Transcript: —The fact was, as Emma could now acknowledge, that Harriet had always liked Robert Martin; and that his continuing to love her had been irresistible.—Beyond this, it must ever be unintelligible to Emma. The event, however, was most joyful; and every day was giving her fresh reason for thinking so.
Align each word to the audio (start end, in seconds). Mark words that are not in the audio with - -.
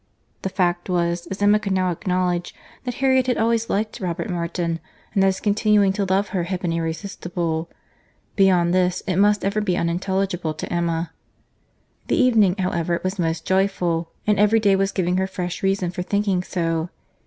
—The 0.41 0.49
fact 0.49 0.89
was, 0.89 1.27
as 1.27 1.43
Emma 1.43 1.59
could 1.59 1.73
now 1.73 1.91
acknowledge, 1.91 2.55
that 2.85 2.95
Harriet 2.95 3.27
had 3.27 3.37
always 3.37 3.69
liked 3.69 3.99
Robert 3.99 4.31
Martin; 4.31 4.79
and 5.13 5.21
that 5.21 5.27
his 5.27 5.39
continuing 5.39 5.93
to 5.93 6.05
love 6.05 6.29
her 6.29 6.45
had 6.45 6.59
been 6.59 6.73
irresistible.—Beyond 6.73 8.73
this, 8.73 9.01
it 9.01 9.17
must 9.17 9.45
ever 9.45 9.61
be 9.61 9.77
unintelligible 9.77 10.55
to 10.55 10.73
Emma. 10.73 11.11
The 12.07 12.27
event, 12.27 12.59
however, 12.59 12.99
was 13.03 13.19
most 13.19 13.45
joyful; 13.45 14.09
and 14.25 14.39
every 14.39 14.59
day 14.59 14.75
was 14.75 14.91
giving 14.91 15.17
her 15.17 15.27
fresh 15.27 15.61
reason 15.61 15.91
for 15.91 16.01
thinking 16.01 16.41
so. 16.41 16.89